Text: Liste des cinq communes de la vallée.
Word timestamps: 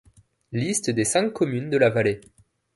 Liste 0.51 0.89
des 0.95 1.05
cinq 1.05 1.29
communes 1.31 1.69
de 1.69 1.77
la 1.77 1.91
vallée. 1.91 2.21